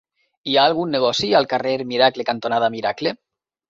Hi 0.51 0.55
ha 0.57 0.63
algun 0.69 0.95
negoci 0.95 1.31
al 1.43 1.49
carrer 1.53 1.77
Miracle 1.95 2.29
cantonada 2.35 2.75
Miracle? 2.81 3.19